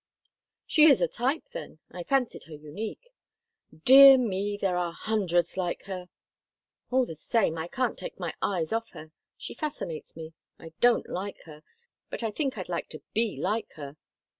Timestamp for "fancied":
2.01-2.45